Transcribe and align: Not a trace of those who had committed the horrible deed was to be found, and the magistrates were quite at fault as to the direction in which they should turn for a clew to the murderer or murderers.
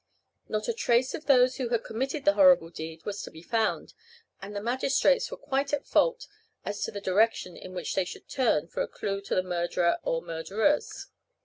Not 0.49 0.67
a 0.67 0.73
trace 0.73 1.13
of 1.13 1.27
those 1.27 1.57
who 1.57 1.69
had 1.69 1.83
committed 1.83 2.25
the 2.25 2.33
horrible 2.33 2.71
deed 2.71 3.05
was 3.05 3.21
to 3.21 3.29
be 3.29 3.43
found, 3.43 3.93
and 4.41 4.55
the 4.55 4.59
magistrates 4.59 5.29
were 5.29 5.37
quite 5.37 5.73
at 5.73 5.85
fault 5.85 6.25
as 6.65 6.81
to 6.85 6.91
the 6.91 6.99
direction 6.99 7.55
in 7.55 7.75
which 7.75 7.93
they 7.93 8.05
should 8.05 8.27
turn 8.27 8.67
for 8.67 8.81
a 8.81 8.87
clew 8.87 9.21
to 9.21 9.35
the 9.35 9.43
murderer 9.43 9.99
or 10.01 10.23
murderers. 10.23 11.05